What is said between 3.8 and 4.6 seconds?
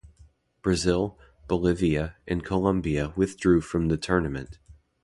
the tournament.